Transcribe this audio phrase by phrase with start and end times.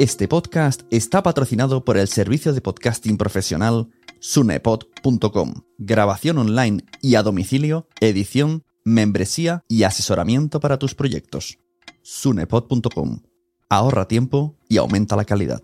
[0.00, 5.52] Este podcast está patrocinado por el servicio de podcasting profesional sunepod.com.
[5.76, 11.58] Grabación online y a domicilio, edición, membresía y asesoramiento para tus proyectos.
[12.00, 13.20] sunepod.com.
[13.68, 15.60] Ahorra tiempo y aumenta la calidad.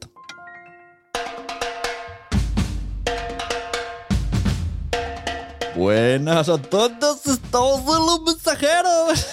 [5.75, 9.27] Buenas a todos, estamos en los mensajeros.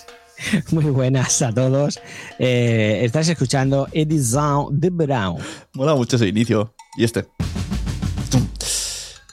[0.70, 2.00] Muy buenas a todos.
[2.38, 5.36] Eh, estás escuchando Edición de Brown.
[5.74, 6.74] Mola mucho ese inicio.
[6.96, 7.26] Y este.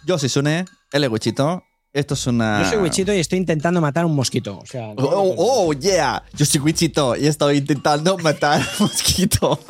[0.05, 1.63] Yo soy Sune, él es Wichito.
[1.93, 2.63] Esto es una.
[2.63, 4.59] Yo soy Wichito y estoy intentando matar un mosquito.
[4.59, 6.23] O sea, no- Oh, oh, yeah.
[6.33, 9.59] Yo soy Wichito y estoy intentando matar un mosquito.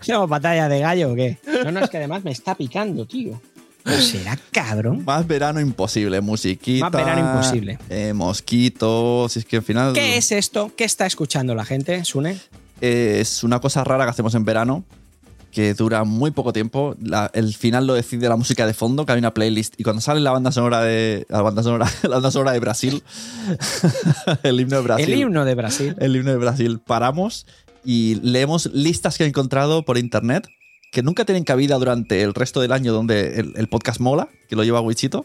[0.00, 1.38] ¿Hacemos batalla de gallo o qué?
[1.64, 3.40] No, no, es que además me está picando, tío.
[3.86, 5.04] ¿O será cabrón?
[5.04, 6.90] Más verano imposible, musiquita.
[6.90, 7.78] Más verano imposible.
[7.88, 9.32] eh, mosquitos.
[9.32, 9.92] Si es que al final.
[9.92, 10.72] ¿Qué es esto?
[10.76, 12.38] ¿Qué está escuchando la gente, Sune?
[12.80, 14.84] Es una cosa rara que hacemos en verano
[15.52, 16.94] que dura muy poco tiempo.
[17.00, 19.74] La- el final lo decide la música de fondo, que hay una playlist.
[19.78, 21.24] Y cuando sale la banda sonora de.
[21.30, 23.02] La banda sonora, la banda sonora de Brasil.
[24.42, 25.12] el himno de Brasil.
[25.12, 25.94] El himno de Brasil.
[25.98, 27.46] el himno de Brasil, paramos
[27.84, 30.48] y leemos listas que he encontrado por internet
[30.92, 34.56] que nunca tienen cabida durante el resto del año donde el, el podcast mola, que
[34.56, 35.24] lo lleva Wichito.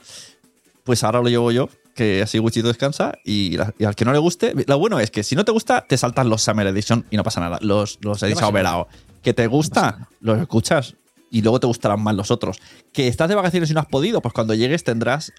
[0.84, 4.12] Pues ahora lo llevo yo, que así Wichito descansa y, la- y al que no
[4.14, 7.06] le guste, lo bueno es que si no te gusta, te saltan los Summer Edition
[7.12, 8.46] y no pasa nada, los, los Edition.
[8.46, 8.88] Overao.
[9.22, 10.96] Que te gusta, los escuchas
[11.30, 12.58] y luego te gustarán más los otros.
[12.92, 15.32] Que estás de vacaciones y no has podido, pues cuando llegues tendrás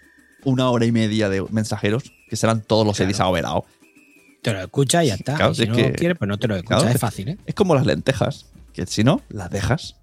[0.44, 3.30] una hora y media de mensajeros que serán todos los Claro.
[3.30, 3.64] Overao.
[4.42, 5.34] Te lo escucha y ya está.
[5.36, 6.76] Claro, si es no que- quieres, pues no te lo escucha.
[6.78, 7.38] Claro, es fácil, ¿eh?
[7.46, 9.96] Es como las lentejas, que si no, las dejas.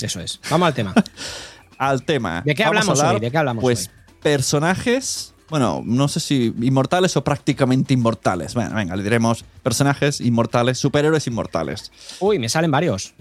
[0.00, 0.40] Eso es.
[0.50, 0.94] Vamos al tema.
[1.78, 2.42] Al tema.
[2.44, 3.20] ¿De qué Vamos hablamos hablar, hoy?
[3.20, 3.94] ¿De qué hablamos Pues hoy?
[4.22, 8.54] personajes, bueno, no sé si inmortales o prácticamente inmortales.
[8.54, 11.90] Bueno, venga, le diremos personajes inmortales, superhéroes inmortales.
[12.20, 13.14] Uy, me salen varios.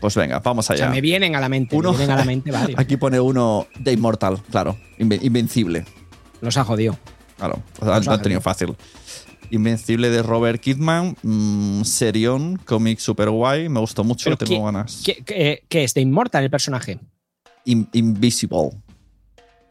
[0.00, 0.84] Pues venga, vamos O allá.
[0.84, 1.74] sea, me vienen a la mente.
[1.74, 2.78] Uno- Me vienen a la mente varios.
[2.78, 5.86] Aquí pone uno de inmortal, claro, inve- invencible.
[6.42, 6.98] Los ha jodido.
[7.38, 8.76] Claro, o sea, Los lo han ha tenido fácil.
[9.54, 14.64] Invencible de Robert Kidman, mm, Serion, cómic super guay, me gustó mucho, Pero tengo ¿qué-
[14.64, 15.02] ganas.
[15.04, 15.94] ¿Qué, qué, qué es?
[15.94, 16.98] ¿De Immortal el personaje?
[17.64, 18.70] In- Invisible.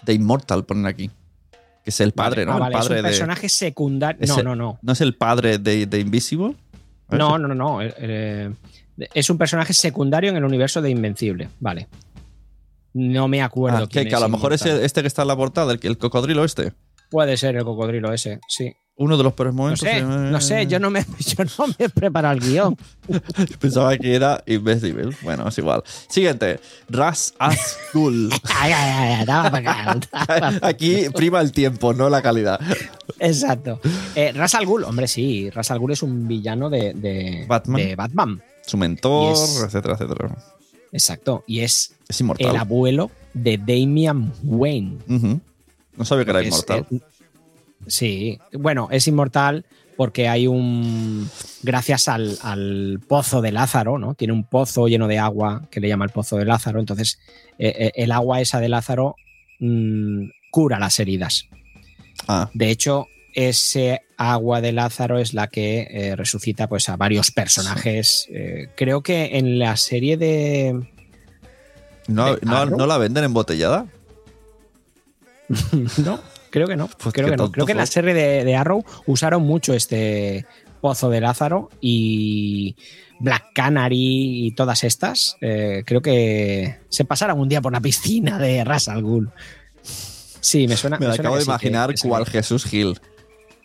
[0.05, 1.09] De Immortal ponen aquí.
[1.83, 2.45] Que es el padre.
[2.45, 2.53] ¿no?
[2.53, 3.09] Ah, el vale, padre es un de.
[3.09, 4.25] personaje secundario.
[4.27, 4.79] No, no, no.
[4.81, 6.55] ¿No es el padre de, de Invisible?
[7.09, 7.81] No, no, no, no.
[7.81, 8.51] eh, eh,
[9.13, 11.49] es un personaje secundario en el universo de Invencible.
[11.59, 11.87] Vale.
[12.93, 13.77] No me acuerdo.
[13.79, 15.73] Ah, que, quién que a lo mejor es el- este que está en la portada,
[15.73, 16.73] el, el cocodrilo este.
[17.09, 18.73] Puede ser el cocodrilo ese, sí.
[18.95, 19.79] Uno de los peores No momentos.
[19.89, 22.77] sé, no sé, yo no me, yo no me he preparado el guion.
[23.59, 25.15] Pensaba que era Invisible.
[25.23, 25.81] Bueno, es igual.
[26.07, 26.59] Siguiente.
[26.89, 27.55] Ras acá.
[30.61, 32.59] Aquí prima el tiempo, no la calidad.
[33.19, 33.79] Exacto.
[34.15, 37.81] Eh, Ras Al Ghul, hombre, sí, Ras Al Ghul es un villano de, de Batman.
[37.81, 38.41] de Batman.
[38.65, 40.35] Su mentor, es- etcétera, etcétera.
[40.91, 41.43] Exacto.
[41.47, 44.97] Y es Es el abuelo de Damian Wayne.
[45.95, 46.85] No sabía que era Es- inmortal.
[47.87, 51.29] Sí, bueno, es inmortal porque hay un.
[51.61, 54.13] Gracias al, al pozo de Lázaro, ¿no?
[54.15, 56.79] Tiene un pozo lleno de agua que le llama el pozo de Lázaro.
[56.79, 57.19] Entonces,
[57.59, 59.15] eh, eh, el agua esa de Lázaro
[59.59, 61.47] mm, cura las heridas.
[62.27, 67.31] Ah, De hecho, ese agua de Lázaro es la que eh, resucita pues, a varios
[67.31, 68.27] personajes.
[68.29, 70.87] Eh, creo que en la serie de.
[72.07, 72.65] ¿no, ¿De no?
[72.65, 73.87] ¿no la venden embotellada?
[76.03, 76.19] no,
[76.53, 76.87] creo que no.
[76.87, 77.51] Pues creo que no.
[77.51, 80.45] Creo que en la serie de, de Arrow usaron mucho este
[80.79, 82.75] pozo de Lázaro y
[83.19, 85.35] Black Canary y todas estas.
[85.41, 89.31] eh, creo que se pasaron un día por la piscina de Ras Al Ghul.
[89.81, 90.97] Sí, me suena.
[90.99, 92.25] Me suena acabo de imaginar que ve.
[92.25, 92.99] Jesús Gil.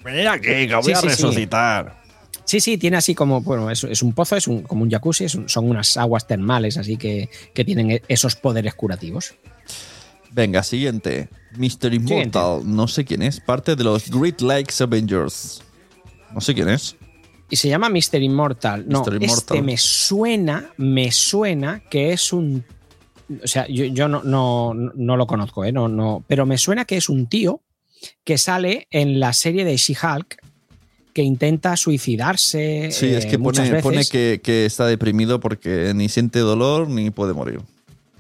[0.05, 1.99] Mira aquí, que voy Sí, a sí, resucitar.
[2.45, 5.25] Sí, sí, tiene así como, bueno, es, es un pozo, es un- como un jacuzzi,
[5.25, 9.35] es un- son unas aguas termales, así que, que tienen e- esos poderes curativos.
[10.33, 11.29] Venga, siguiente.
[11.57, 11.95] Mr.
[11.95, 12.63] Immortal.
[12.65, 13.41] No sé quién es.
[13.41, 15.63] Parte de los Great Lakes Avengers.
[16.33, 16.97] No sé quién es.
[17.51, 18.23] Y se llama Mr.
[18.23, 18.87] Immortal.
[18.89, 19.15] No, Mr.
[19.15, 19.29] Immortal.
[19.29, 22.65] este me suena, me suena que es un.
[23.43, 25.73] O sea, yo, yo no, no, no lo conozco, ¿eh?
[25.73, 27.63] No, no, pero me suena que es un tío
[28.25, 30.39] que sale en la serie de She-Hulk
[31.13, 32.91] que intenta suicidarse.
[32.93, 34.11] Sí, es eh, que muchas pone, pone veces.
[34.11, 37.61] que, que está deprimido porque ni siente dolor ni puede morir.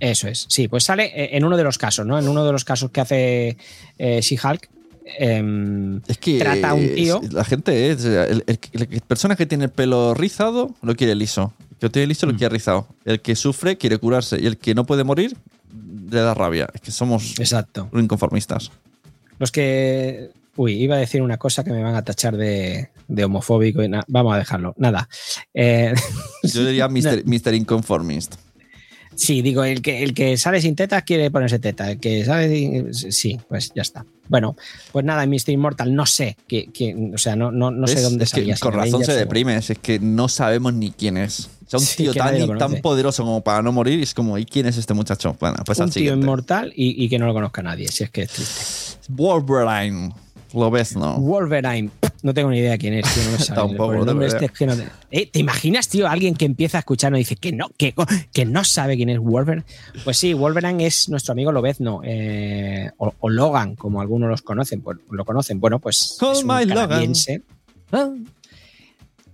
[0.00, 2.18] Eso es, sí, pues sale eh, en uno de los casos, ¿no?
[2.18, 3.56] En uno de los casos que hace
[3.98, 4.68] eh, She-Hulk.
[5.18, 8.04] em, Es que Trata a un tío- La gente es.
[8.04, 11.52] El, el- el- persona que tiene el pelo rizado lo quiere liso.
[11.70, 12.36] El que lo tiene liso lo Mm.
[12.36, 12.86] quiere rizado.
[13.04, 14.38] El que sufre quiere curarse.
[14.40, 15.36] Y el que no puede morir
[16.10, 16.68] le da rabia.
[16.74, 17.88] Es que somos exacto.
[17.94, 18.70] inconformistas.
[19.38, 20.30] Los que.
[20.56, 23.82] Uy, iba a decir una cosa que me van a tachar de, de homofóbico.
[23.82, 24.74] Y vamos a dejarlo.
[24.76, 25.08] Nada.
[25.54, 25.94] Eh,
[26.42, 27.22] Yo diría Mr.
[27.24, 27.54] Mr.
[27.54, 28.34] Inconformist.
[29.18, 31.90] Sí, digo, el que, el que sale sin tetas quiere ponerse teta.
[31.90, 32.92] El que sale.
[32.92, 34.06] Sí, pues ya está.
[34.28, 34.54] Bueno,
[34.92, 35.50] pues nada, Mr.
[35.50, 36.36] Immortal, no sé.
[36.46, 36.70] Que,
[37.12, 38.56] o sea, no, no, no sé dónde es salía.
[38.60, 41.50] con razón se deprime, es que no sabemos ni quién es.
[41.66, 44.66] O sea, un tío tan, tan, poderoso como para no morir, es como, ¿y quién
[44.66, 45.36] es este muchacho?
[45.40, 48.22] Bueno, pues un tío inmortal y, y, que no lo conozca nadie, si es que
[48.22, 48.62] es triste.
[49.08, 50.14] Wolverine.
[50.54, 51.18] Lo ves, ¿no?
[51.18, 51.90] Wolverine.
[52.22, 54.50] No tengo ni idea quién es, tío, no me Tampoco, este
[55.10, 57.94] eh, ¿Te imaginas, tío, alguien que empieza a escuchar y dice que no, que,
[58.32, 59.64] que no sabe quién es Wolverine?
[60.04, 64.98] Pues sí, Wolverine es nuestro amigo Lobezno, eh, o, Logan, como algunos los conocen, pues,
[65.10, 65.60] lo conocen.
[65.60, 67.42] Bueno, pues es un canadiense.
[67.92, 68.26] Logan.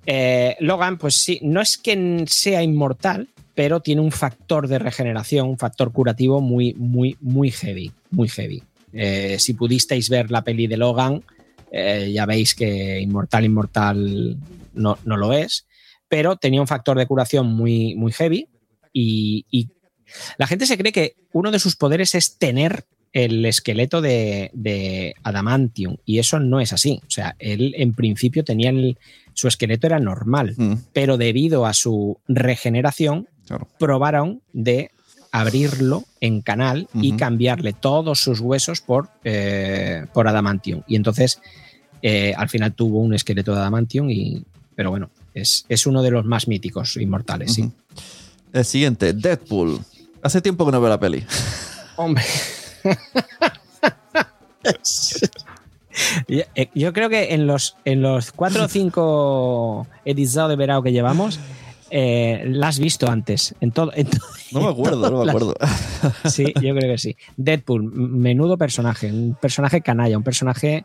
[0.07, 5.49] Eh, Logan, pues sí, no es que sea inmortal, pero tiene un factor de regeneración,
[5.49, 8.63] un factor curativo muy, muy, muy heavy, muy heavy.
[8.93, 11.23] Eh, si pudisteis ver la peli de Logan,
[11.77, 14.37] eh, ya veis que Inmortal, Inmortal
[14.75, 15.67] no, lo es,
[16.09, 18.49] pero tenía un factor de curación muy, muy heavy
[18.93, 19.71] y,
[20.39, 25.97] la gente se cree que uno de sus poderes es tener el esqueleto de, Adamantium
[26.05, 27.01] y eso no es así.
[27.05, 28.73] O sea, él en principio tenía
[29.33, 30.75] su esqueleto era normal, mm.
[30.93, 33.29] pero debido a su regeneración
[33.79, 34.93] probaron de
[35.33, 40.83] abrirlo en canal y cambiarle todos sus huesos por, eh, por adamantium.
[40.87, 41.41] Y entonces
[42.07, 46.27] eh, al final tuvo un esqueleto de adamantium, y, pero bueno, es, uno de los
[46.27, 47.73] más míticos inmortales, sí.
[48.53, 49.81] El siguiente, Deadpool.
[50.23, 51.25] Hace tiempo que no veo la peli.
[51.97, 52.23] Hombre.
[56.27, 60.91] Eh, yo creo que en los, en los cuatro o cinco edizados de verano que
[60.91, 61.39] llevamos,
[61.91, 63.55] eh, la has visto antes.
[63.61, 63.93] En todo,
[64.53, 65.55] no me acuerdo, no me acuerdo.
[66.25, 67.17] sí, yo creo que sí.
[67.37, 70.85] Deadpool, menudo personaje, un personaje canalla, un personaje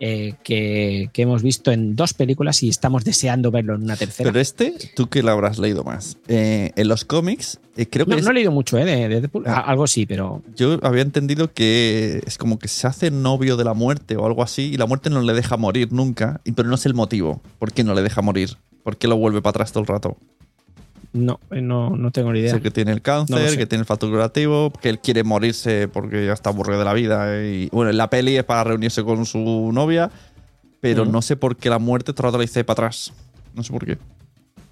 [0.00, 4.30] eh, que, hemos visto en dos películas y estamos deseando verlo en una tercera.
[4.30, 6.16] Pero este, tú que lo habrás leído más.
[6.28, 7.58] Eh, en los cómics,
[7.90, 8.16] creo que.
[8.16, 8.84] No, no, he leído mucho, ¿eh?
[8.84, 9.44] De, Deadpool.
[9.46, 9.60] Ah.
[9.60, 10.42] Algo sí, pero.
[10.56, 14.42] Yo había entendido que es como que se hace novio de la muerte o algo
[14.42, 17.42] así y la muerte no le deja morir nunca, pero no sé el motivo.
[17.58, 18.56] ¿Por qué no le deja morir?
[18.82, 20.16] ¿Por qué lo vuelve para atrás todo el rato?
[21.12, 22.52] No, eh, no, no tengo ni idea.
[22.52, 26.26] Sé que tiene el cáncer, que tiene el factor curativo, que él quiere morirse porque
[26.26, 27.42] ya está aburrido de la vida.
[27.42, 30.10] Y bueno, en la peli es para reunirse con su novia,
[30.80, 33.12] pero no sé por qué la muerte todo lo dice para atrás.
[33.54, 33.98] No sé por qué.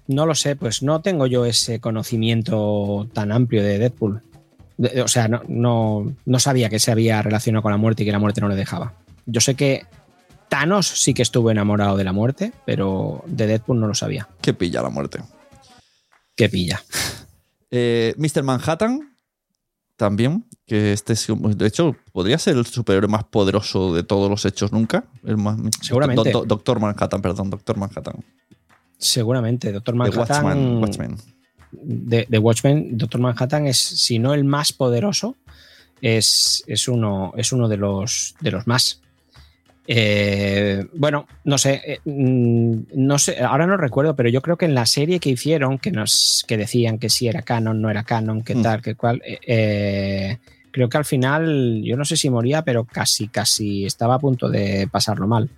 [0.07, 4.21] No lo sé, pues no tengo yo ese conocimiento tan amplio de Deadpool.
[5.03, 8.11] o sea, no, no, no sabía que se había relacionado con la muerte y que
[8.11, 8.93] la muerte no le dejaba.
[9.25, 9.85] Yo sé que
[10.47, 14.29] Thanos sí que estuvo enamorado de la muerte, pero de Deadpool no lo sabía.
[14.39, 15.19] ¿Qué pilla la muerte?
[16.37, 16.81] Que pilla.
[17.69, 18.43] Eh, Mr.
[18.43, 19.13] Manhattan,
[19.97, 24.45] también, que este es, de hecho, podría ser el superhéroe más poderoso de todos los
[24.45, 25.05] hechos nunca.
[25.81, 26.31] Seguramente.
[26.31, 28.23] Doctor Manhattan, perdón, Doctor Manhattan.
[28.97, 30.77] Seguramente, Doctor Manhattan.
[30.77, 31.17] Watchmen.
[31.71, 35.35] De, Watchmen, Doctor Manhattan es, si no el más poderoso,
[36.01, 39.01] es, es, uno, es uno de los, de los más.
[39.89, 44.65] Eh, bueno, no sé, eh, mm, no sé, ahora no recuerdo, pero yo creo que
[44.65, 48.03] en la serie que hicieron, que nos que decían que si era canon, no era
[48.03, 48.61] canon, que mm.
[48.61, 50.39] tal, que cual, eh,
[50.71, 54.49] creo que al final, yo no sé si moría, pero casi, casi estaba a punto
[54.49, 55.49] de pasarlo mal.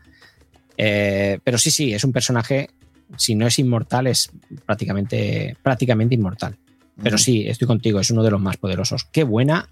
[0.78, 2.70] pero sí, sí, es un personaje,
[3.18, 4.30] si no es inmortal, es
[4.64, 6.56] prácticamente, prácticamente inmortal.
[7.02, 9.06] Pero sí, estoy contigo, es uno de los más poderosos.
[9.06, 9.68] Qué buena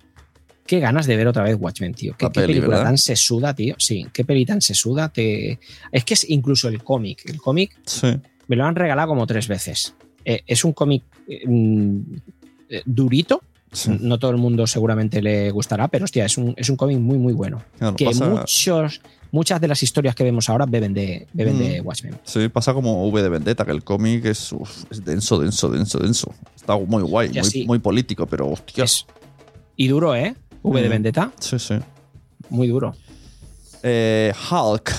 [0.68, 2.16] Qué ganas de ver otra vez Watchmen, tío.
[2.18, 3.76] Qué, película tan sesuda, tío.
[3.80, 5.10] Sí, qué peli tan sesuda.
[5.10, 5.60] Te...
[5.92, 7.24] Es que es incluso el cómic.
[7.26, 7.80] El cómic
[8.48, 9.96] me lo han regalado como tres veces.
[10.26, 11.04] Eh, es un cómic
[11.46, 12.00] mm,
[12.70, 13.42] eh, durito.
[14.00, 17.18] No todo el mundo seguramente le gustará, pero hostia, es un, es un cómic muy,
[17.18, 17.64] muy bueno.
[17.96, 21.86] que muchos, muchas de las historias que vemos ahora beben de, beben de mm.
[21.86, 22.16] Watchmen.
[22.24, 24.56] Sí, pasa como V de Vendetta, que el cómic es,
[25.04, 26.34] denso, denso, denso, denso.
[26.56, 28.86] Está muy guay, muy, muy, político, pero hostia.
[29.76, 30.36] y duro, ¿eh?
[30.68, 31.32] V de Vendetta.
[31.40, 31.76] Sí, sí.
[32.50, 32.96] Muy duro.
[33.84, 34.94] Eh, Hulk.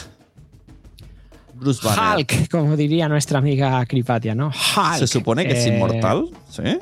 [1.55, 2.17] Bruce Banner.
[2.19, 4.49] Hulk, como diría nuestra amiga Cripatia, ¿no?
[4.49, 4.99] Hulk.
[4.99, 6.79] Se supone que es eh, inmortal, ¿sí?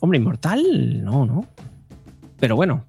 [0.00, 1.46] Hombre, inmortal, no, no.
[2.40, 2.84] Pero bueno.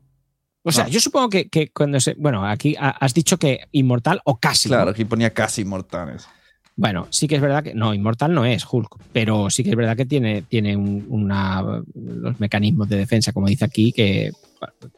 [0.64, 2.16] O sea, yo supongo que, cuando se.
[2.16, 4.70] Bueno, aquí has dicho que inmortal o casi.
[4.70, 6.28] Claro, aquí ponía casi inmortales.
[6.76, 7.74] Bueno, sí que es verdad que.
[7.74, 12.40] No, Inmortal no es Hulk, pero sí que es verdad que tiene, tiene una, los
[12.40, 14.32] mecanismos de defensa, como dice aquí, que,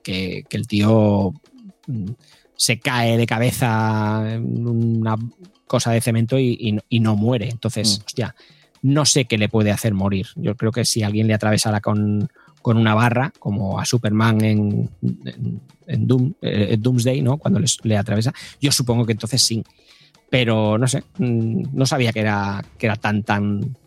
[0.01, 1.34] que, el tío
[1.88, 2.12] mm,
[2.55, 5.17] se cae de cabeza en una
[5.67, 7.50] cosa de cemento y, no muere.
[7.50, 8.05] Entonces, mm.
[8.05, 8.36] hostia,
[8.82, 10.27] no sé qué le puede hacer morir.
[10.38, 12.29] Yo creo que si alguien le atravesara con,
[12.62, 14.89] con una barra, como a Superman en,
[15.88, 17.38] en, Doom, eh, Doomsday, ¿no?
[17.38, 19.62] Cuando le atraviesa, yo supongo que entonces sí
[20.36, 23.77] pero no sé, mm, no sabía que era, que era tan, tan,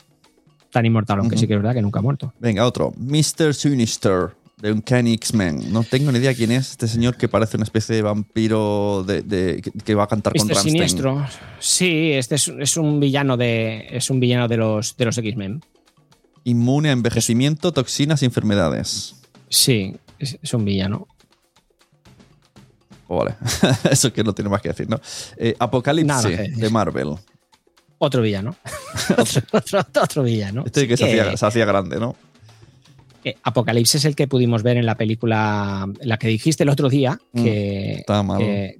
[0.72, 2.32] tan inmortal, aunque sí que es verdad que nunca ha muerto.
[2.40, 2.94] Venga, otro.
[2.96, 3.52] Mr.
[3.52, 5.70] Sinister, de Uncanny X-Men.
[5.70, 9.20] No tengo ni idea quién es este señor que parece una especie de vampiro de,
[9.20, 10.72] de- que, va a cantar con Rammstein.
[10.72, 11.26] siniestro.
[11.58, 13.86] Sí, este es, es un villano de.
[13.90, 15.60] Es un villano de los, de los X-Men.
[16.44, 19.16] Inmune a envejecimiento, toxinas y enfermedades.
[19.50, 21.08] Sí, es, es un villano.
[23.08, 23.34] Oh, vale.
[23.90, 25.00] Eso que no tiene más que decir, ¿no?
[25.36, 25.54] Eh,
[26.36, 26.56] que decir.
[26.56, 27.14] de Marvel.
[27.98, 28.54] Otro villano.
[29.18, 30.62] otro, otro- otro villano.
[30.64, 32.14] Este que, Sí se, hacía, se hacía grande, ¿no?
[33.42, 37.18] Apocalipsis es el que pudimos ver en la película, la que dijiste el otro día,
[37.32, 38.38] Mm, que, malo.
[38.40, 38.76] que,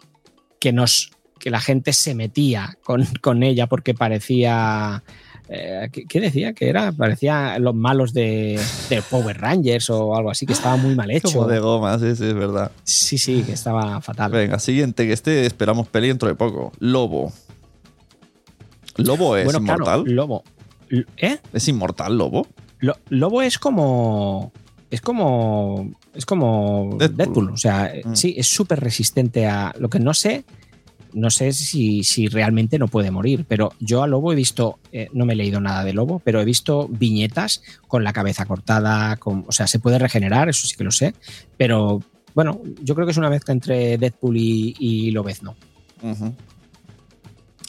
[0.60, 5.02] que nos que la gente se metía con, con ella porque parecía
[5.48, 6.52] eh, ¿qué, qué decía?
[6.52, 10.94] que era parecía los malos de, de Power Rangers o algo así que estaba muy
[10.94, 12.70] mal hecho Como de goma, sí, sí, es verdad.
[12.84, 16.72] sí sí que estaba fatal Venga, siguiente, que este esperamos peli dentro de poco.
[16.78, 17.32] Lobo.
[18.96, 20.14] ¿Lobo es bueno claro inmortal?
[20.14, 20.44] Lobo
[21.16, 21.38] ¿eh?
[21.52, 22.46] ¿Es inmortal Lobo?
[22.80, 24.52] Lo- Lobo es como
[24.90, 27.16] es como es como Deadpool.
[27.16, 28.14] Deadpool, o sea, Mm.
[28.16, 30.44] sí, es súper resistente a lo que no sé.
[31.12, 35.08] No sé si, si realmente no puede morir, pero yo a Lobo he visto, eh,
[35.12, 39.16] no me he leído nada de Lobo, pero he visto viñetas con la cabeza cortada,
[39.16, 41.14] con, o sea, se puede regenerar, eso sí que lo sé,
[41.56, 42.02] pero
[42.34, 45.56] bueno, yo creo que es una mezcla entre Deadpool y, y Lobezno.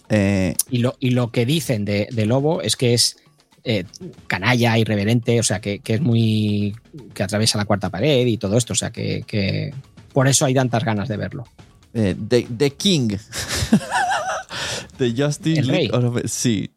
[0.09, 3.17] Eh, Y lo, y lo que dicen de, de Lobo es que es
[3.63, 3.85] eh,
[4.27, 6.75] canalla, irreverente, o sea, que, que es muy.
[7.13, 9.73] que atraviesa la cuarta pared y todo esto, o sea, que, que
[10.13, 11.45] por eso hay tantas ganas de verlo.
[11.93, 13.09] Eh, The, The King.
[14.99, 15.87] El rey.
[15.87, 16.71] League of- Sí.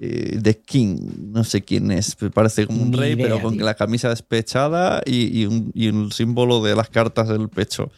[0.00, 0.96] Eh, The King.
[1.32, 2.16] No sé quién es.
[2.34, 3.64] Parece como un Ni rey, idea, pero con tío.
[3.64, 7.90] la camisa despechada y, y un, y un símbolo de las cartas en el pecho.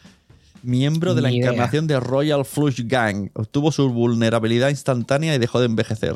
[0.63, 1.49] Miembro de la idea.
[1.51, 3.29] encarnación de Royal Flush Gang.
[3.33, 6.15] Obtuvo su vulnerabilidad instantánea y dejó de envejecer.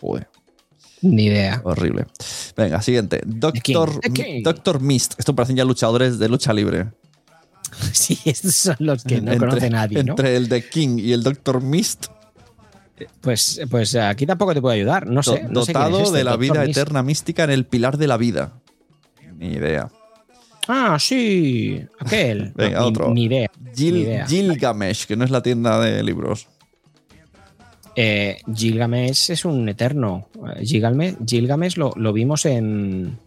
[0.00, 0.28] Joder.
[1.02, 1.60] Ni idea.
[1.64, 2.06] Horrible.
[2.56, 3.20] Venga, siguiente.
[3.26, 4.00] Doctor.
[4.42, 5.14] Doctor Mist.
[5.18, 6.90] Esto parecen ya luchadores de lucha libre.
[7.92, 10.12] Sí, estos son los que no Entre- conoce nadie, ¿no?
[10.12, 12.06] Entre el The King y el Doctor Mist,
[13.20, 15.42] Pues, pues aquí tampoco te puedo ayudar, no sé.
[15.44, 16.76] es dotado este, de la vida Mist.
[16.78, 18.52] eterna mística en el pilar de la vida.
[19.38, 19.88] Ni idea.
[20.68, 22.52] Ah, sí, aquel.
[22.56, 23.12] Venga, otro.
[23.12, 23.50] Ni idea.
[23.74, 24.26] Gil- Ni idea.
[24.26, 26.48] Gilgamesh, que no es la tienda de libros.
[27.94, 30.28] Eh, Gilgamesh es un eterno.
[30.62, 33.18] Gilgamesh, Gilgamesh lo, lo vimos en,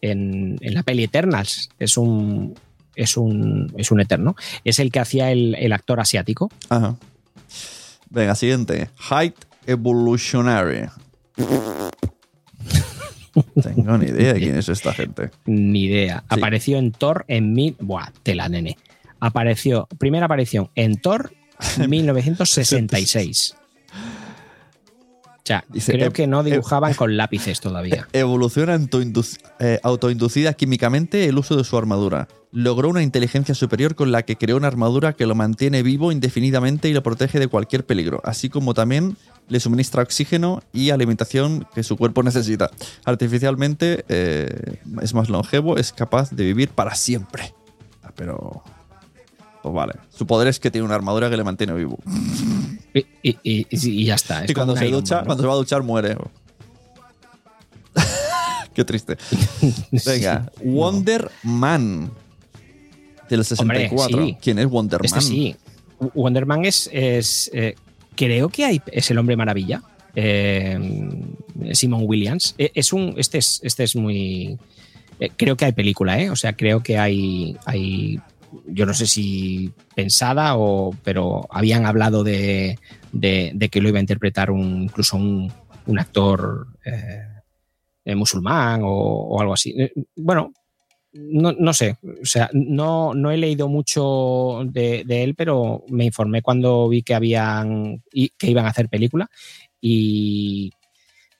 [0.00, 1.68] en, en la peli Eternals.
[1.78, 2.54] Es un,
[2.98, 4.36] es un, es un eterno.
[4.64, 6.50] Es el que hacía el, el actor asiático.
[6.68, 6.96] Ajá.
[8.10, 8.90] Venga, siguiente.
[9.10, 9.36] Height
[9.66, 10.88] Evolutionary.
[13.62, 15.30] Tengo ni idea de quién es esta gente.
[15.46, 16.20] Ni idea.
[16.20, 16.26] Sí.
[16.30, 17.76] Apareció en Thor en mil.
[17.78, 18.76] Buah, tela, nene.
[19.20, 19.86] Apareció.
[19.98, 21.32] Primera aparición en Thor
[21.78, 23.54] en 1966.
[25.48, 28.06] Sea, Dice, creo que no dibujaban con lápices todavía.
[28.12, 28.78] Evoluciona
[29.60, 32.28] eh, autoinducida químicamente el uso de su armadura.
[32.52, 36.90] Logró una inteligencia superior con la que creó una armadura que lo mantiene vivo indefinidamente
[36.90, 39.16] y lo protege de cualquier peligro, así como también
[39.48, 42.70] le suministra oxígeno y alimentación que su cuerpo necesita.
[43.06, 47.54] Artificialmente eh, es más longevo, es capaz de vivir para siempre.
[48.02, 48.62] Ah, Pero...
[49.62, 49.94] Pues vale.
[50.10, 51.98] Su poder es que tiene una armadura que le mantiene vivo.
[52.94, 54.44] Y, y- y- y ya está.
[54.44, 55.26] es Y cuando se ducha, Man, ¿no?
[55.26, 56.16] cuando se va a duchar, muere.
[58.74, 59.16] Qué triste.
[60.06, 60.64] Venga, Sí.
[60.68, 62.10] Wonder Man
[63.28, 64.16] del 64.
[64.18, 64.36] Hombre, sí.
[64.40, 65.24] ¿Quién es Wonder Este Man?
[65.24, 65.56] sí.
[66.14, 66.88] Wonder Man es.
[66.92, 67.74] es, eh,
[68.14, 69.82] creo que hay, es el hombre maravilla.
[70.14, 70.78] Eh,
[71.72, 72.54] Simon Williams.
[72.58, 73.14] Eh, Es un.
[73.16, 74.56] Este es, este es muy.
[75.20, 76.30] eh, creo que hay película, ¿eh?
[76.30, 77.56] O sea, creo que hay.
[77.66, 78.20] hay
[78.66, 80.94] yo no sé si pensada o.
[81.04, 82.78] Pero habían hablado de,
[83.12, 85.52] de, que lo iba a interpretar un, incluso un,
[85.86, 89.74] un actor eh, musulmán o, algo así.
[89.78, 90.52] Eh, Bueno,
[91.12, 96.04] no, no sé, o sea, no, no he leído mucho de, de él, pero me
[96.04, 99.28] informé cuando vi que habían que iban a hacer película
[99.80, 100.72] y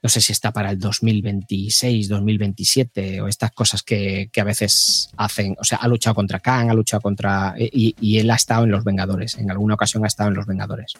[0.03, 5.11] no sé si está para el 2026, 2027 o estas cosas que, que a veces
[5.17, 5.57] hacen.
[5.61, 7.55] O sea, ha luchado contra Khan, ha luchado contra.
[7.59, 9.37] Y, y él ha estado en Los Vengadores.
[9.39, 10.93] En alguna ocasión ha estado en Los Vengadores.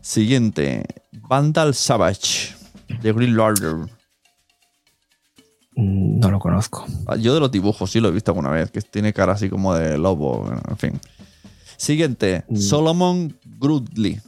[0.00, 0.84] Siguiente.
[1.12, 2.54] Vandal Savage
[3.00, 3.90] de Green Lantern.
[5.76, 6.86] Mm, No lo conozco.
[7.06, 9.48] Ah, Yo de los dibujos sí lo he visto alguna vez, que tiene cara así
[9.48, 11.00] como de lobo, en fin.
[11.76, 12.56] Siguiente, Mm.
[12.56, 14.20] Solomon Grudley.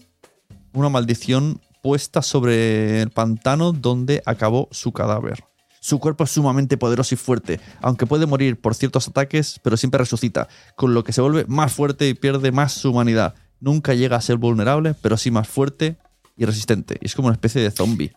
[0.72, 5.44] Una maldición puesta sobre el pantano donde acabó su cadáver.
[5.80, 9.98] Su cuerpo es sumamente poderoso y fuerte, aunque puede morir por ciertos ataques, pero siempre
[9.98, 13.34] resucita, con lo que se vuelve más fuerte y pierde más su humanidad.
[13.60, 15.96] nunca llega a ser vulnerable, pero sí más fuerte
[16.38, 16.96] y resistente.
[17.02, 18.12] Y es como una especie de zombie.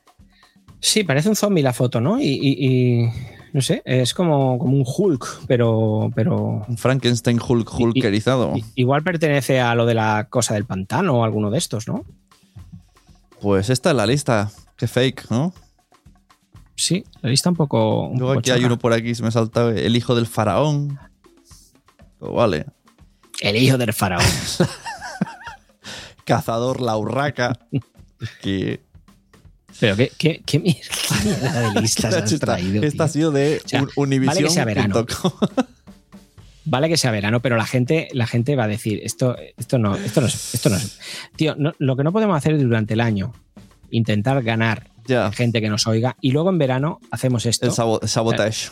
[0.79, 2.19] Sí, parece un zombie la foto, ¿no?
[2.19, 2.65] Y, y-
[3.05, 3.09] y,
[3.53, 8.53] no sé, es como, como un Hulk, pero, pero Un Frankenstein Hulk Hulkerizado.
[8.75, 12.05] igual pertenece a lo de la cosa del pantano o alguno de estos, ¿no?
[13.41, 14.51] Pues esta es la lista.
[14.75, 15.53] Qué fake, ¿no?
[16.75, 18.07] Sí, la lista un poco.
[18.07, 20.27] un Luego poco aquí hay uno por aquí, se me ha saltado el hijo del
[20.27, 20.99] faraón.
[22.19, 22.65] Pues vale.
[23.41, 24.25] El hijo del faraón.
[26.25, 27.57] Cazador la urraca.
[28.41, 28.81] que
[29.79, 32.83] Pero qué, qué, qué mier- qué mierda de listas has esta, traído.
[32.83, 35.05] esta ha sido de O sea, un- vale que sea verano.
[36.69, 39.95] Vale que sea verano, pero la gente, la gente va a decir, esto, esto no,
[39.95, 40.99] esto no es, esto no es.
[41.35, 43.33] Tío, no- lo que no podemos hacer es durante el año
[43.89, 44.89] intentar ganar
[45.33, 47.65] gente que nos oiga y luego en verano hacemos esto.
[47.67, 48.69] el sabo- sabotage.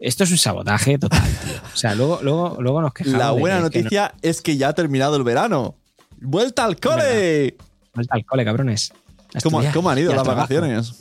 [0.00, 1.54] Esto es un sabotaje total, tío.
[1.72, 3.18] O sea, luego, luego, luego nos quejamos.
[3.18, 5.76] La de buena que- que no- noticia es que ya ha terminado el verano.
[6.20, 7.56] ¡Vuelta al cole!
[7.94, 8.92] Vuelta al cole, cabrones.
[9.42, 10.94] ¿Cómo, cómo han ido las vacaciones?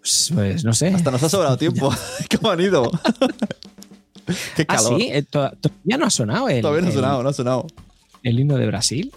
[0.00, 0.88] Pues, pues no sé.
[0.88, 1.92] Hasta nos ha sobrado tiempo.
[2.36, 2.90] ¿Cómo han ido?
[4.56, 5.00] Qué Ah, calor.
[5.00, 7.32] sí, eh, to- todavía no ha sonado el, Todavía no ha el- sonado, no ha
[7.32, 7.66] sonado.
[8.22, 9.12] el himno de Brasil.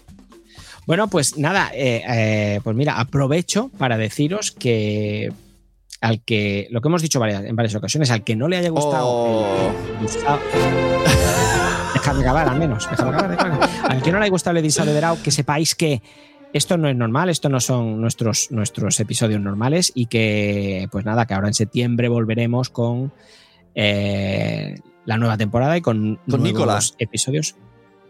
[0.85, 5.31] Bueno, pues nada, eh, eh, pues mira, aprovecho para deciros que
[5.99, 8.69] al que, lo que hemos dicho varias- en varias ocasiones, al que no le haya
[8.69, 9.71] gustado Oh.
[9.99, 10.07] el
[11.93, 12.87] Déjame acabar, al menos.
[12.89, 13.69] Déjame acabar, déjame acabar.
[13.91, 16.01] Al que no le haya gustado el Edisado de Drau, que sepáis que
[16.53, 21.25] esto no es normal, esto no son nuestros, nuestros episodios normales y que, pues nada,
[21.25, 23.11] que ahora en septiembre volveremos con
[23.75, 26.93] eh, la nueva temporada y con, Con Nicolás.
[26.99, 27.55] episodios.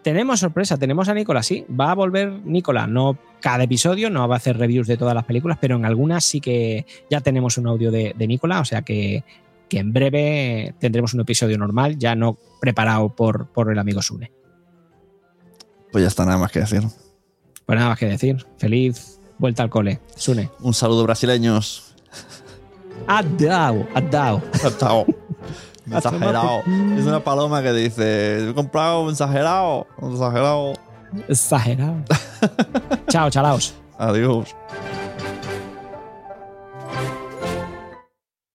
[0.04, 1.64] Tenemos sorpresa, tenemos a Nicolás, sí.
[1.70, 5.26] Va a volver Nicolás, no cada episodio, no va a hacer reviews de todas las
[5.26, 8.82] películas, pero en algunas sí que ya tenemos un audio de, de Nicolás, o sea
[8.82, 9.24] que,
[9.70, 14.32] que en breve tendremos un episodio normal, ya no preparado por, por el amigo Sune.
[15.92, 16.82] Pues ya está, nada más que decir.
[17.66, 18.46] Pues nada más que decir.
[18.58, 20.00] Feliz vuelta al cole.
[20.16, 20.50] Sune.
[20.62, 21.94] Un saludo, brasileños.
[23.08, 24.42] Adao, adao.
[24.80, 25.06] Chao.
[25.90, 26.64] Mensajerao.
[26.98, 29.88] Es una paloma que dice: He comprado un mensajerao.
[30.00, 30.74] Un mensajerao.
[31.28, 32.04] Exagerado.
[33.08, 33.74] Chao, chalaos.
[33.98, 34.54] Adiós.